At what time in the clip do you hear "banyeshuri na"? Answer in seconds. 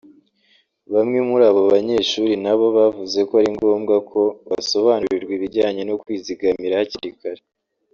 1.73-2.53